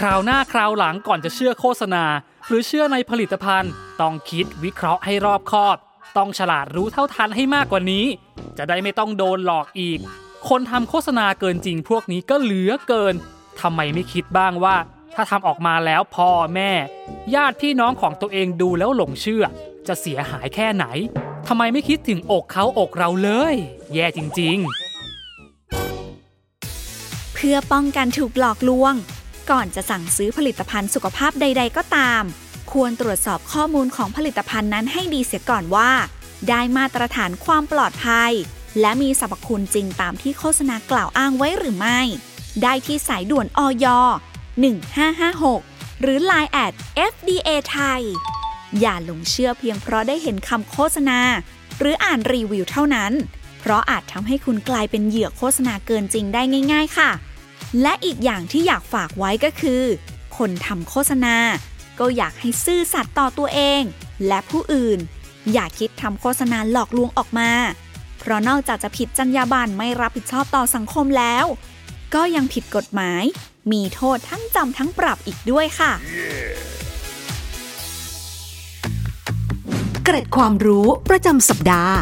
[0.00, 2.04] คราวหน้าคราวหลังก่อนจะเชื่อโฆษณา
[2.46, 5.76] หรือเชื่อในผลิตภัณฑ์ ต้องคิดวิเคราะห์ให้รอบคอบ
[6.16, 8.06] ต้องฉลาดรู้เท่าทันให้มากกว่านี้
[8.58, 9.98] จะได้ไม่ต้องโดนหลอกอีก
[10.48, 13.14] คนทำโฆษณาเกินจริงพวกนี้ก็เหลือเกิน
[13.60, 14.76] ทำไมไม่คิดบ้างว่า
[15.14, 16.72] ถ้าทำออกมาแล้วพ่อแม่
[17.34, 19.44] ญาติพี่น้องของตัวเองดูแล้วหลงเชื่อ
[19.88, 20.84] จะเสียหายแค่ไหน
[21.48, 23.54] ทำไมไม่คิดถึงอกเขาอกเราเลย
[23.94, 24.56] แย่จริง
[25.56, 28.94] ๆ เพื่อป้องกันถูกหลอกลวง
[29.50, 32.22] ก่อนจะสั่งซื้อผลิตภัณฑ์สุขภาพใด ๆ ก็ตาม
[32.72, 35.90] ควรตรวจสอบข้อมูลของผลิตภัณฑ์นั้นให้ดีเสียก่อนว่า
[36.48, 38.32] ได้มาตรฐานความปลอดภัย
[38.80, 42.00] และมีสรรพคุณจริงตามที่โฆษณากล่าวอ้างไว้หรือไม่
[42.62, 43.86] ได้ที่สายด่วนอย
[44.74, 46.72] 1556 หรือ Line แอด
[47.12, 48.02] FDA ไทย
[48.80, 51.20] อย่าหลงเชื่อเพียงเพราะได้เห็นคำโฆษณา
[51.78, 53.12] หรืออ่านรีวิวเท่านั้น
[53.60, 57.10] เพราะอาจทำให้คุณกลายเป็นเหยื่อโฆษณาเกินจริงได้ง่าย ๆ ค่ะ
[57.82, 59.82] และอีกอย่างที่อยากฝากไว้ก็คือ
[60.36, 61.36] คนทำโฆษณา
[61.98, 63.82] ก็อยากให้ซื่อสัตย์ต่อตัวเอง
[64.26, 64.98] และผู้อื่น
[65.52, 67.50] อย่าคิดทำโฆษณาหลอกลวงออกมา
[68.20, 71.46] เพราะนอกจากจะผิดจรรยาบรรณไม่รับผิดชอบต่อสังคมแล้ว
[72.14, 73.24] ก็ยังผิดกฎหมาย
[73.72, 75.92] มีโทษทั้งจำทั้งปรับอีกด้วยค่ะ
[80.04, 81.98] เกร็ดความรู้ประจำสัปดาห์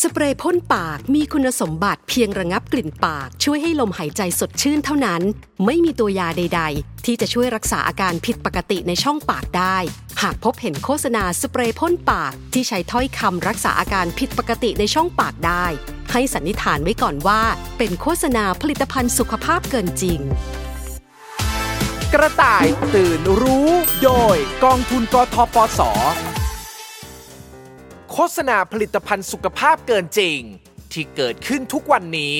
[0.00, 5.22] สเปรย์พ่นปากมีคุณสมบัติเพียงระงับกลิ่นปาก ช่วยให้ลมหายใจสดชื่นเท่านั้น
[5.64, 9.76] ไม่มีตัวยาใด ๆ ที่จะช่วยรักษาอาการผิดปกติในช่องปากได้
[10.24, 15.66] หากพบเห็นโฆษณาสเปรย์พ่นปากที่ใช้ถ้อยคำรักษาอาการผิดปกติในช่องปากได้
[16.12, 17.42] ให้สันนิษฐานไว้ก่อนว่า
[17.78, 20.20] เป็นโฆษณาผลิตภัณฑ์สุขภาพเกินจริง
[22.14, 23.70] กระต่ายตื่นรู้
[24.04, 25.80] โดยกองทุนกทปส
[28.12, 30.38] โฆษณาผลิตภัณฑ์สุขภาพเกินจริง
[30.92, 32.38] ที่เกิดขึ้นทุกวันนี้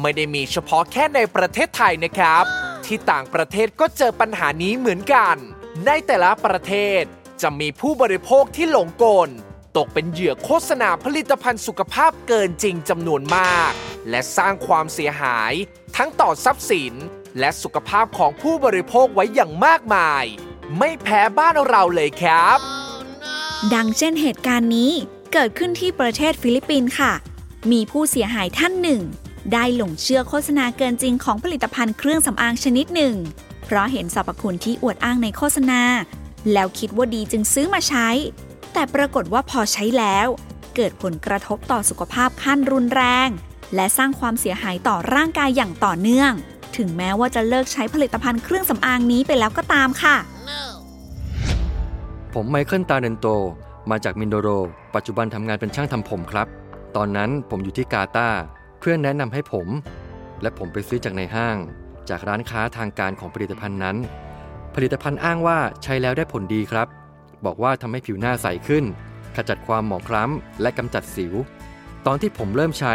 [0.00, 2.44] ไม่ได้มีเฉพาะแค่ในประเทศไทยนะครับ
[2.86, 5.36] ที่ต่างประเทศก็เจอปัญหานี้เหมือนกัน
[5.86, 7.04] ในแต่ละประเทศ
[7.42, 9.28] จะมีผู้บริโภคที่หลงกล
[9.76, 13.72] ตกเป็นเหยื่อโฆษณาผลิตภัณฑ์สุขภาพเกินจริงจำนวนมาก
[14.10, 15.52] และสร้างความเสียหาย
[15.96, 16.94] ทั้งต่อทรัพย์สิน
[17.38, 20.24] และสุขภาพของผู้บริโภคไว้อย่างมากมาย
[20.78, 22.58] ไม่แพ้บ้านเราเลยครับ
[23.74, 24.92] ดังเช่นเหตุการณ์นี้
[25.32, 27.12] เกิดขึ้นที่ประเทศฟิลิปปินส์ค่ะ
[27.72, 29.02] มีผู้เสียหายท่านหนึ่ง
[29.52, 33.14] ได้หลงเชื่อโฆษณาเกินจริงของผลิตภัณฑ์เครื่องสำอางชนิดหนึ่ง
[33.64, 35.82] เพราะเห็นสรรพคุณที่อวดอ้างในโฆษณา
[36.52, 38.08] แล้วคิดว่าดีจึงซื้อมาใช้
[38.72, 40.28] แต่ปรากฏว่าพอใช้แล้ว
[40.76, 43.28] เกิดผลกระทบต่อสุขภาพขั้นรุนแรง
[43.74, 46.32] และสร้างความเสียหายต่อร่างกายอย่างต่อเนื่อง
[46.76, 50.16] ถึงแม้ว่าจะเลิกใช้ผลิตภัณฑ์เครื่องสำอางนี้ไปแล้วก็ตามค่ะ
[52.34, 53.26] ผมไมเคิลตาเดนโต
[53.90, 54.48] มาจากมินโดโร
[54.94, 56.48] ปัจจุบันทำงานเป็นช่างทำผมครับ
[56.96, 58.28] ตอนนั้นผมอยู่ที่กาตา
[58.80, 59.68] เพื่อนแนะนำให้ผม
[60.42, 61.56] และผมไปซื้อจากในห้าง
[62.08, 63.96] จากร้านค้าทางการของผลิตภัณฑ์นั้น
[64.74, 66.88] ผลิตภัณฑ์อ้างว่าใช้แล้วได้ผลดีครับ
[67.44, 68.84] บอกว่าทำให้ผิวหน้าใสขึ้น
[69.36, 71.34] ขจัดความหมองคล้ำและกำจัดสิว
[72.06, 72.94] ตอนที่ผมเริ่มใช้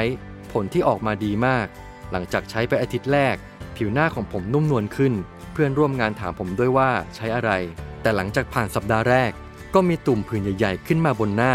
[0.52, 1.68] ผลที่ออกมาดีมาก
[2.12, 3.36] หลังจากใช้ไปอาทิตย์แรก
[3.78, 5.14] ผิวหน้าของผมนุ่มนวลขึ้น
[5.52, 7.52] เพื่อนร่วมงานถามผมด้วยว่าใช้อะไร
[8.02, 9.32] แต่หลังจากผ่านสัปดาห์แรก
[9.74, 11.54] ก็มีตุ่มผื่นใหญ่ ๆ ขึ้นมาบนหน้า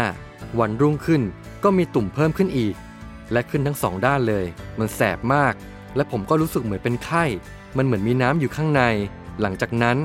[0.59, 1.21] วันรุ่งขึ้น
[1.63, 2.75] ก็มีตุ่มเพิ่มขึ้นอีก
[3.31, 4.45] และขึ้นทั้งสองด้านเลย
[4.79, 5.53] มันแสบมาก
[5.95, 7.23] และผมก็รู้สึกเหมือนเป็นไข้
[7.77, 8.83] มันเหมือนมีน้ำอยู่ข้างใน
[9.41, 9.97] หลังจากนั้น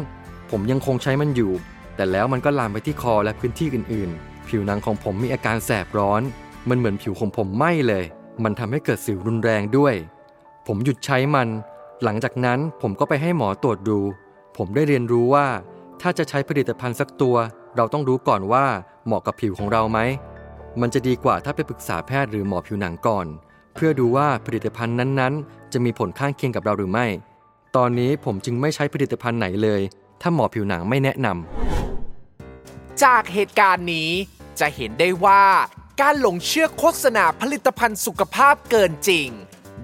[0.50, 1.52] ผมยังคงใช้มันอยู่
[1.96, 6.22] แต่แล้วมันก็ลามไปที่คอและพื้นที่อื่นๆ ผิวหนังของผมมีอาการแสบร้อน
[6.68, 8.04] มันเหมือนผิวของผมไหม้เลย
[8.44, 9.94] มันทำให้เกิดสิวรุนแรงด้วย
[10.66, 11.48] ผมหยุดใช้มัน
[12.02, 13.98] หลังจากนั้นผมก็ไปให้หมอตรวจดู
[14.56, 15.46] ผมได้เรียนรู้ว่า
[16.00, 17.36] ถ้าจะใช้ผลิตภัณฑ์สักตัว
[17.76, 18.66] เราต้องรู้ก่อนว่า
[19.06, 19.98] เหมาะกับผิวของเราไหม
[20.80, 23.26] มันจะดีกว่าถ้าไปปรึกษาแพทย์หรือหมอผิวหนังก่อน
[23.74, 27.06] เพื่อดูว่าผลิตภัณฑ์นั้นๆ จะมีผลข้างเคียงกับเราหรือไม่
[27.76, 29.82] ตอนนี้ผมจึงไม่ใช้ผลิตภัณฑ์ไหนเลย
[30.20, 34.10] ถ้าหมอผิวหนังไม่แนะนำ จากเหตุการณ์นี้
[34.60, 35.44] จะเห็นได้ว่า
[36.00, 39.28] การหลงเชื่อโฆษณาผลิตภัณฑ์สุขภาพเกินจริง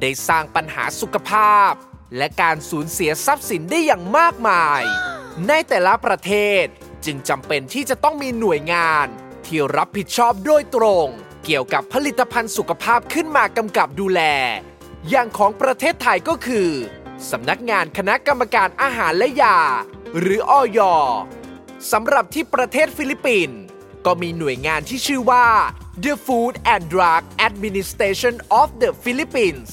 [0.00, 1.72] ได้สร้างปัญหาสุขภาพ
[2.16, 4.82] และการสูญเสียทรัพย์สินได้อย่างมากมาย
[5.48, 6.64] ในแต่ละประเทศ
[7.04, 9.06] จึงจำเป็นที่จะต้องมีหน่วยงาน
[9.46, 11.06] ที่รับผิดชอบโดยตรง
[11.44, 14.20] เกี่ยวกับผลิตภัณฑ์สุขภาพขึ้นมากำกับดูแล
[15.10, 16.70] อย่างของประเทศไทยก็คือ
[17.30, 19.58] สำนักงานคณะกรรมการอาหารและยา
[20.18, 20.80] หรืออย
[21.92, 23.58] สำหรับที่ประเทศฟิลิปปินส์
[24.06, 25.46] ก็มีหน่วยงานที่ชื่อว่า
[26.04, 29.70] The Food and Drug Administration of the Philippines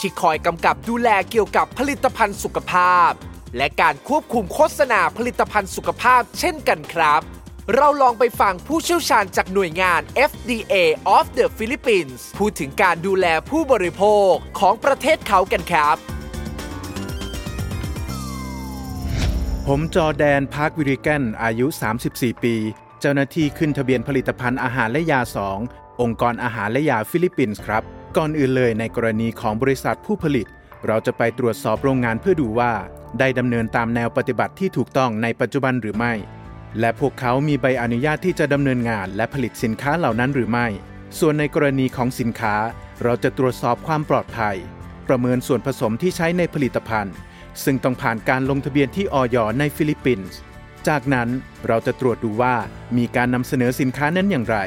[0.00, 3.10] ที่คอยกำกับดูแลเกี่ยวกับผลิตภัณฑ์สุขภาพ
[3.56, 7.22] และการควบคุมโฆษณาผลิตภัณฑ์สุขภาพเช่นกันครับ
[7.74, 10.74] เราลองไปฟังผู้เชี่ยวชาญจากหน่วยงาน FDA
[11.16, 16.19] of the Philippines พูดถึงการดูแลผู้บริโภคของประเทศเขากันครับ
[19.72, 21.66] ผมจอแดนพาร์ควิริแกนอายุ
[22.04, 22.54] 34 ปี
[23.00, 25.20] เจ้าหน้าที่ขึ้นทะเบียนผลิตภัณฑ์อาหารและยา
[25.60, 27.82] 2 องค์กรอาหารและยาฟิลิปปินส์ครับ
[28.16, 30.46] ก่อนอื่นเลยในกรณีของบริษัทผู้ผลิต
[30.86, 32.72] เราจะไปตรวจสอบโรงงานเพื่อดูว่า
[33.18, 36.12] ได้ดำเนินตามแนวปฏิบัติที่ถูกต้องในปัจจุบันหรือไม่
[36.80, 40.66] และพวกเขามีใบอนุญาตที่จะดำเนินงานและผลิตสินค้าเหล่านั้นหรือไม่
[41.18, 42.54] ส่วนในกรณีของสินค้า
[43.02, 44.56] เราจะตรวจสอบความปลอดภัย
[45.08, 47.14] ประเมินส่วนผสมที่ใช้ในผลิตภัณฑ์
[47.64, 49.36] ซึ่งต้องผ่านการลงทะเบียนที่อย.
[49.58, 50.38] ในฟิลิปปินส์
[50.88, 51.28] จากนั้น
[51.66, 52.54] เราจะตรวจดูว่า
[52.96, 54.58] มีการนำเสนอสินค้านั้นอย่างไร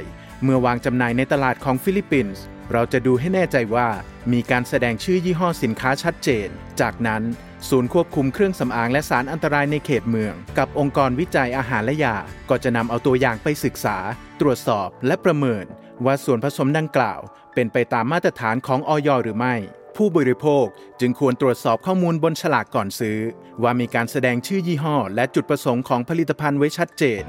[0.44, 3.90] เมื่อวางจำหน่ายในตลาดของฟิลิปปินส์ เราจะดูให้แน่ใจว่า
[4.34, 6.48] มีการแสดงชื่อยี่ห้อสินค้าชัดเจน
[6.82, 7.24] จากนั้น
[7.70, 12.16] ศูนย์ควบคุมเครื่องสำอางและสารอันตรายในเขตเมือง กับองค์กรวิจัยอาหารและยา
[12.50, 13.98] ก็จะนำเอาตัวอย่างไปศึกษา
[14.42, 15.66] ตรวจสอบและประเมิน
[16.06, 17.20] ว่าส่วนผสมดังกล่าว
[17.54, 19.56] เป็นไปตามมาตรฐานของออยหรือไม่
[19.98, 20.66] ผู้บริโภค
[21.00, 23.20] จึงควรตรวจสอบข้อมูลบนฉลากก่อนซื้อ
[23.64, 27.24] ว่ามีการแสดงชื่อยี่ห้อ และจุดประสงค์ของผลิตภัณฑ์ไว้ชัดเจน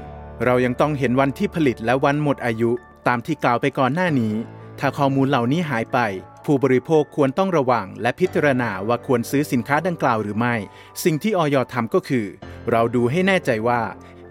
[0.45, 2.71] เรายังต้องเห็นวันที่ผลิตและวันหมดอายุ
[3.07, 4.33] ตามที่กล่าวไปก่อนหน้านี้
[4.79, 5.99] ถ้าข้อมูลเหล่านี้หายไป
[6.45, 10.55] ผู้บริโภคควรต้องระวัง และพิจารณาว่าควรซื้อสินค้าดังกล่าวหรือไม่
[11.03, 12.25] สิ่งที่ออยทำก็คือ
[12.71, 13.81] เราดูให้แน่ใจว่า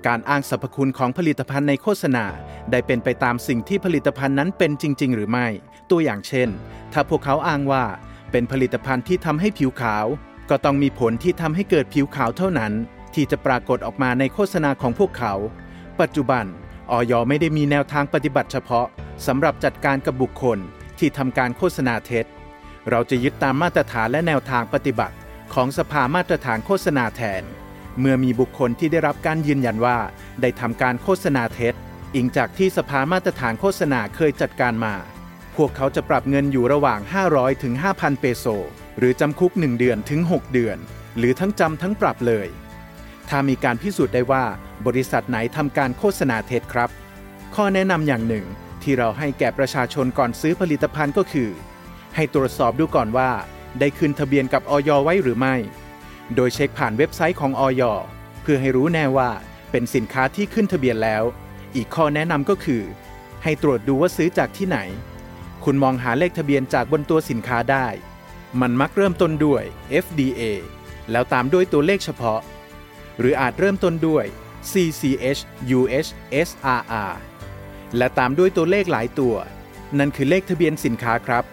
[0.06, 2.24] การอ้างสรรพคุณของผลิตภัณฑ์ในโฆษณา
[2.70, 5.46] ได้เป็นไปตามสิ่งที่ผลิตภัณฑ์นั้นเป็นจริง ๆ หรือไม่
[5.90, 6.48] ตัวอย่างเช่น
[6.92, 7.84] ถ้าพวกเขาอ้างว่า
[8.36, 10.06] เป็นผลิตภัณฑ์ที่ทำให้ผิวขาว
[10.50, 12.72] ก็ต้องมีผลที่ทำให้เกิดผิวขาวเท่านั้น
[13.14, 15.34] ที่จะปรากฏออกมาในโฆษณาของพวกเขา
[16.00, 16.44] ปัจจุบัน
[16.90, 18.86] ออยไม่ได้มีแนวทางปฏิบัติเฉพาะ
[19.26, 20.58] สำหรับจัดการกับบุคคล
[20.98, 22.24] ที่ทำการโฆษณาเท็จ
[22.90, 25.16] เราจะยึดตามมาตรฐานและแนวทางปฏิบัติ
[25.54, 27.42] ของสภามาตรฐานโฆษณาแทน
[28.00, 29.98] เมื่อมีบุคคลที่ได้รับการยืนยันว่า
[30.40, 31.74] ได้ทำการโฆษณาเท็จ
[32.14, 34.94] อิงจากที่สภามาตรฐานโฆษณาเคยจัดการมา
[35.56, 38.46] พวกเขาจะปรับเงินอยู่ระหว่าง 500 ถึง 5,000 เปโซ
[38.98, 40.78] หรือจำคุก 1 เดือนถึง 6 เดือน
[41.18, 42.48] หรือทั้งจำทั้งปรับเลย
[43.28, 44.44] ถ้ามีการพิสูจน์ได้ว่า
[44.86, 46.90] บริษัทไหนทำการโฆษณาเท็จครับ
[47.54, 48.44] ข้อแนะนำอย่างหนึ่ง
[48.82, 51.50] ที่เราให้แก่ประชาชนก่อนซื้อผลิตภัณฑ์ก็คือ
[52.14, 53.30] ให้ตรวจสอบดูก่อนว่า
[53.80, 55.54] ได้ขึ้นทะเบียนกับออยไว้หรือไม่
[56.34, 57.82] โดยเช็คผ่านเว็บไซต์ของออย
[58.42, 59.30] เพื่อให้รู้แน่ว่า
[59.70, 61.24] เป็นสินค้าที่ขึ้นทะเบียนแล้ว
[61.76, 62.82] อีกข้อแนะนำก็คือ
[63.42, 64.78] ให้ตรวจดูว่าซื้อจากที่ไหน
[65.64, 67.86] คุณมองหาเลขทะเบียนจากบนตัวสินค้าได้
[68.60, 69.62] มันมักเริ่มต้นด้วย
[70.04, 70.42] FDA
[71.10, 72.40] แล้วตามด้วยตัวเลขเฉพาะ
[73.18, 74.24] หรืออาจเริ่มต้นด้วย
[74.70, 75.40] CCH
[75.78, 76.06] US
[76.48, 77.12] SRR
[77.96, 79.34] และตามด้วยตัวเลขหลายตัว
[79.98, 81.44] นั่นคือเลขทะเบียนสินค้าครับ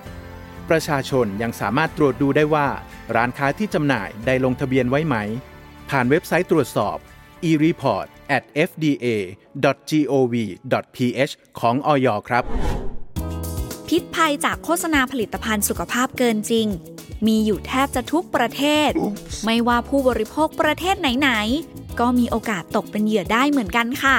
[0.70, 2.68] ประชาชนยังสามารถตรวจดูได้ว่า
[3.16, 5.16] ร้านค้าที่จำหน่ายได้ลงทะเบียนไว้ไหม
[5.90, 6.98] ผ่านเว็บไซต์ตรวจสอบ
[7.50, 9.34] e-report at fda.gov.ph
[11.60, 12.46] ของออยครับ
[13.92, 16.68] พิษภัยจากโฆษณาผลิตภัณฑ์สุขภาพเกินจริง
[17.28, 18.92] มีอยู่แทบจะทุกประเทศ
[19.46, 24.18] ไม่ว่าผู้บริโภคประเทศไหนๆ ก็มีโอกาสตกเป็นเหยื่อได้เหมือนกันค่ะ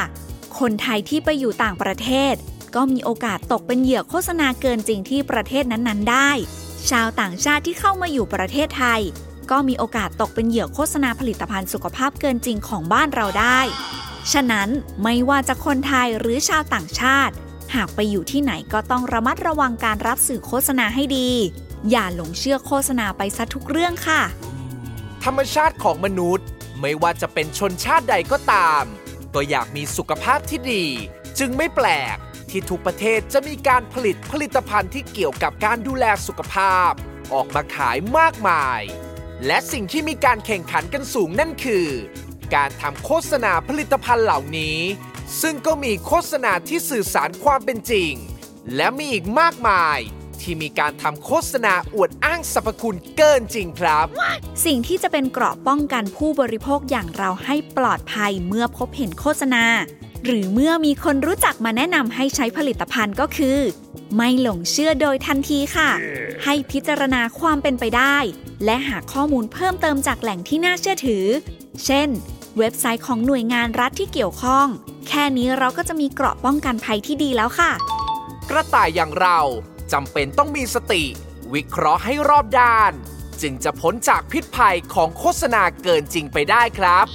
[0.59, 2.35] คนไทยที่ไปอยู่ต่างประเทศ
[2.75, 6.31] ก็มีโอกาสตกเป็นเหยื่อโฆษณาเกินจริงที่ประเทศนั้นๆ ได้
[6.91, 9.01] ชาวต่างชาติที่เข้ามาอยู่ประเทศไทย
[9.51, 13.61] ก็มีโอกาสตกเป็นเหยื่อโฆษณาผลิตภัณฑ์สุขภาพเกินจริงของบ้านเราได้
[14.33, 14.69] ฉะนั้น
[15.03, 17.35] ไม่ว่าจะคนไทยหรือชาวต่างชาติ
[17.75, 21.31] หากไปอยู่ที่ไหนก็ต้องระมัดระวังการรับสื่อโฆษณาให้ดี
[21.91, 24.23] อย่าหลงเชื่อโฆษณาไปซะทุกเรื่องค่ะ
[25.25, 26.47] ธรรมชาติของมนุษย์
[26.81, 28.85] ไม่ว่าจะเป็นชนชาติใดก็ตาม
[29.35, 30.85] ก็อยากมีสุขภาพที่ดี
[31.39, 32.17] จึงไม่แปลก
[32.51, 36.93] ที่ทุกประเทศจะมีการผลิตผลิตภัณฑ์ที่เกี่ยวกับการดูแลสุขภาพ
[37.33, 38.81] ออกมาขายมากมาย
[39.47, 41.87] และสิ่งที่มีการแข่งขันกันสูงนั่นคือ
[42.55, 44.79] การทำโฆษณาผลิตภัณฑ์เหล่านี้
[45.41, 48.13] ซึ่งก็มีโฆษณาที่สื่อสารความเป็นจริง
[48.77, 49.99] และมีอีกมากมาย
[50.41, 54.07] ที่มีการทำโฆษณาอวดอ้างสรรพคุณเกินจริงครับ
[54.65, 59.65] สิ่งที่จะเป็นเกราะป้องกันผู้บริโภคอย่างเราให้ปลอดภัยเมื่อพบเห็นโฆษณา
[60.25, 63.59] หรือเมื่อมีคนรู้จักมาแนะนำให้ใช้ผลิตภัณฑ์ก็คือ
[64.17, 65.91] ไม่หลงเชื่อโดยทันทีค่ะ
[66.45, 68.17] ให้พิจารณาความเป็นไปได้
[68.65, 71.25] และหาข้อมูลเพิ่มเติมจากแหล่งที่น่าเชื่อถือ
[71.85, 72.09] เช่น
[72.59, 74.69] เว็บไซต์ของหน่วยงานรัฐที่เกี่ยวข้อง
[75.09, 77.71] แค่นี้เราก็จะมีเกราะป้องกันภัยที่ดีแล้วค่ะ
[78.51, 79.39] กระต่ายอย่างเรา
[79.93, 81.05] จำเป็นต้องมีสติ
[81.55, 82.93] วิเคราะห์ให้รอบด้าน
[83.43, 87.07] จึงจะพ้นจากพิษภัยของโฆษณาเกินจริงไปได้ครับ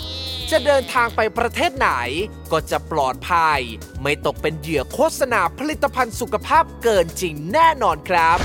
[0.52, 1.90] จะเดินทางไปประเทศไหน
[2.52, 3.60] ก็จะปลอดภัย
[4.02, 8.40] ไม่ตกเป็นเหยื่อโฆษณาผลิตภัณฑ์สุขภาพเกินจริงแน่นอนครับ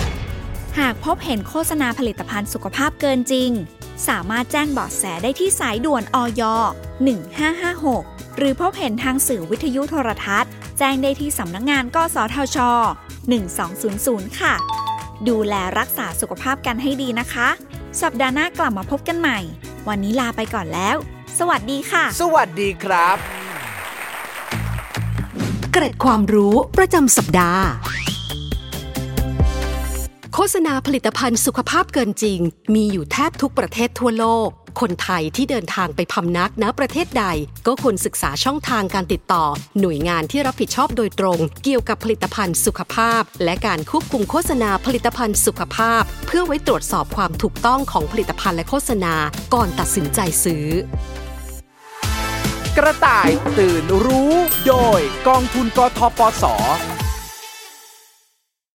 [0.78, 3.50] หากพบเห็นโฆษณาผลิตภัณฑ์สุขภาพเกินจริง
[4.08, 6.42] สามารถแจ้งเบาะแสได้ที่สายด่วนอย
[7.60, 12.58] 1556 หรือพบเห็นทางสื่อวิทยุโทรทัศน์ แจ้งได้ที่สำนักงงานกสทช
[13.48, 14.54] 1200 ค่ะ
[15.28, 17.48] ดูแลรักษาสุขภาพกันให้ดีนะคะ
[18.02, 19.38] สัปดาห์หน้ากลับมาพบกันใหม่
[19.88, 20.96] วันนี้ลาไปก่อนแล้ว
[21.38, 23.16] สวัสดีค่ะ สวัสดีครับ
[25.72, 27.64] เกร็ดความรู้ประจำสัปดาห์
[30.36, 32.38] โฆษณาผลิตภัณฑ์สุขภาพเกินจริง
[32.74, 34.48] มีอยู่แทบทุกประเทศทั่วโลก
[34.80, 37.24] คนไทยที่เดินทางไปพำนักณประเทศใด
[37.66, 39.44] ก็ควรศึกษาช่องทางการติดต่อ
[39.80, 49.14] หน่วยงานที่รับผิดชอบโดยตรง เกี่ยวกับผลิตภัณฑ์สุขภาพ และการควบคุมโฆษณาผลิตภัณฑ์สุขภาพ เพื่อไว้ตรวจสอบความถูกต้องของผลิตภัณฑ์และโฆษณา
[49.54, 50.66] ก่อนตัดสินใจซื้อ
[52.76, 54.32] กระต่ายตื่นรู้
[54.66, 56.44] โดยกองทุนกทปส